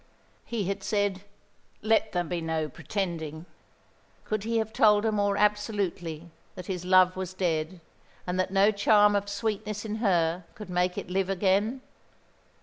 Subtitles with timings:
[0.45, 1.21] He had said,
[1.83, 3.45] "Let there be no pretending."
[4.25, 7.79] Could he have told her more absolutely that his love was dead,
[8.25, 11.81] and that no charm of sweetness in her could make it live again?